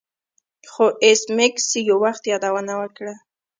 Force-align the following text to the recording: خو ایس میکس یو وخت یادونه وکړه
خو 0.71 0.85
ایس 1.03 1.21
میکس 1.37 1.67
یو 1.87 1.97
وخت 2.05 2.23
یادونه 2.31 2.73
وکړه 2.77 3.13